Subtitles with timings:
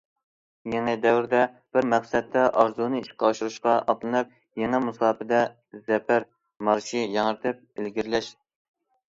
[0.75, 1.41] يېڭى دەۋردە
[1.77, 5.43] بىر مەقسەتتە ئارزۇنى ئىشقا ئاشۇرۇشقا ئاتلىنىپ، يېڭى مۇساپىدە
[5.91, 6.27] زەپەر
[6.71, 8.35] مارشى ياڭرىتىپ ئىلگىرىلەش.